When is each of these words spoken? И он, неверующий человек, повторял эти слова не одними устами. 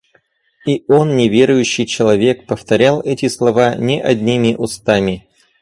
И 0.65 0.83
он, 0.87 1.15
неверующий 1.15 1.85
человек, 1.85 2.47
повторял 2.47 3.01
эти 3.01 3.27
слова 3.27 3.75
не 3.75 4.01
одними 4.01 4.55
устами. 4.55 5.27